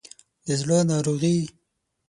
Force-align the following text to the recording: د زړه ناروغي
د 0.45 0.47
زړه 0.61 0.77
ناروغي 0.89 1.37